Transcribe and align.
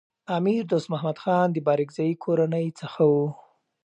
امیر 0.37 0.61
دوست 0.71 0.87
محمد 0.93 1.17
خان 1.23 1.47
د 1.51 1.57
بارکزايي 1.67 2.15
کورنۍ 2.23 2.65
څخه 2.79 3.01
و. 3.11 3.13